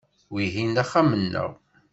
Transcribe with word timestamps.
Wihin 0.33 0.71
d 0.75 0.77
axxam-nneɣ. 0.83 1.49